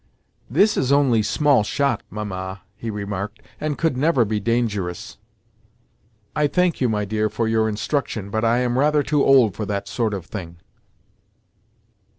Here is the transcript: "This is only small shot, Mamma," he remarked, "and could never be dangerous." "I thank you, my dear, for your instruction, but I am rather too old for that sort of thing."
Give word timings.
"This 0.49 0.77
is 0.77 0.91
only 0.91 1.21
small 1.21 1.61
shot, 1.61 2.01
Mamma," 2.09 2.61
he 2.75 2.89
remarked, 2.89 3.39
"and 3.59 3.77
could 3.77 3.95
never 3.95 4.25
be 4.25 4.39
dangerous." 4.39 5.19
"I 6.35 6.47
thank 6.47 6.81
you, 6.81 6.89
my 6.89 7.05
dear, 7.05 7.29
for 7.29 7.47
your 7.47 7.69
instruction, 7.69 8.31
but 8.31 8.43
I 8.43 8.61
am 8.61 8.79
rather 8.79 9.03
too 9.03 9.23
old 9.23 9.53
for 9.53 9.67
that 9.67 9.87
sort 9.87 10.15
of 10.15 10.25
thing." 10.25 10.57